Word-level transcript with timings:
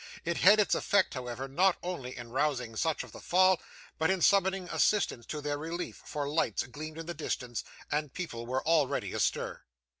It 0.25 0.37
had 0.37 0.59
its 0.59 0.73
effect, 0.73 1.13
however, 1.13 1.47
not 1.47 1.77
only 1.83 2.17
in 2.17 2.31
rousing 2.31 2.75
such 2.75 3.03
of 3.03 3.11
their 3.11 3.21
fall, 3.21 3.61
but 3.99 4.09
in 4.09 4.19
summoning 4.19 4.67
assistance 4.71 5.27
to 5.27 5.41
their 5.41 5.59
relief; 5.59 6.01
for 6.05 6.27
lights 6.27 6.63
gleamed 6.63 6.97
in 6.97 7.05
the 7.05 7.13
distance, 7.13 7.63
and 7.91 8.11
people 8.11 8.47
were 8.47 8.65
already 8.65 9.13
astir. 9.13 9.61